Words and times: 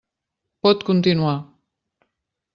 Pot 0.67 0.85
continuar. 0.87 1.37